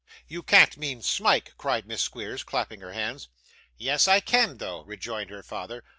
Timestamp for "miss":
1.85-2.01